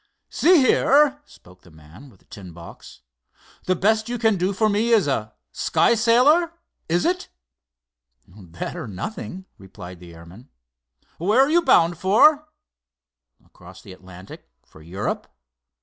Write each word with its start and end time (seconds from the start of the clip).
"See 0.31 0.57
here," 0.57 1.21
spoke 1.25 1.61
the 1.61 1.69
man 1.69 2.09
with 2.09 2.21
the 2.21 2.25
tin 2.25 2.53
box, 2.53 3.01
"the 3.65 3.75
best 3.75 4.09
you 4.09 4.17
can 4.17 4.35
do 4.35 4.51
for 4.51 4.67
me 4.67 4.89
is 4.89 5.07
a 5.07 5.35
sky 5.51 5.93
sailor, 5.93 6.53
is 6.89 7.05
it?" 7.05 7.29
"That, 8.27 8.75
or 8.75 8.87
nothing," 8.87 9.45
replied 9.59 9.99
the 9.99 10.15
airman. 10.15 10.49
"Where 11.19 11.41
are 11.41 11.51
you 11.51 11.61
bound 11.61 11.99
for?" 11.99 12.47
"Across 13.45 13.83
the 13.83 13.93
Atlantic, 13.93 14.49
for 14.65 14.81
Europe." 14.81 15.27